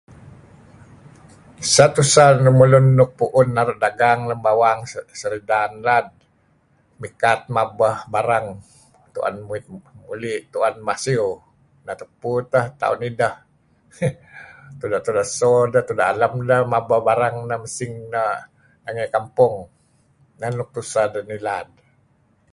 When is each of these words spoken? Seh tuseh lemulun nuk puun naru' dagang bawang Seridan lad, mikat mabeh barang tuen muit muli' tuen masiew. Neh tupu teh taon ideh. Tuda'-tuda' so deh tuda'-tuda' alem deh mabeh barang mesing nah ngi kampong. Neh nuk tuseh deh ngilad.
Seh 1.73 1.89
tuseh 1.95 2.29
lemulun 2.45 2.85
nuk 2.97 3.11
puun 3.19 3.47
naru' 3.57 3.81
dagang 3.83 4.19
bawang 4.45 4.79
Seridan 5.21 5.71
lad, 5.87 6.07
mikat 7.01 7.39
mabeh 7.55 7.97
barang 8.13 8.47
tuen 9.13 9.35
muit 9.47 9.65
muli' 10.05 10.37
tuen 10.53 10.75
masiew. 10.87 11.29
Neh 11.85 11.95
tupu 12.01 12.31
teh 12.51 12.65
taon 12.79 12.99
ideh. 13.09 13.33
Tuda'-tuda' 14.79 15.29
so 15.37 15.49
deh 15.55 15.67
tuda'-tuda' 15.89 16.09
alem 16.13 16.33
deh 16.49 16.61
mabeh 16.73 16.99
barang 17.07 17.35
mesing 17.63 17.93
nah 18.13 18.33
ngi 18.93 19.05
kampong. 19.15 19.55
Neh 20.39 20.49
nuk 20.57 20.69
tuseh 20.75 21.05
deh 21.13 21.23
ngilad. 21.27 21.67